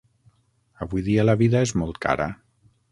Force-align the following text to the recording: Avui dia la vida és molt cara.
Avui 0.85 1.05
dia 1.11 1.27
la 1.31 1.37
vida 1.43 1.63
és 1.69 1.77
molt 1.85 2.05
cara. 2.09 2.31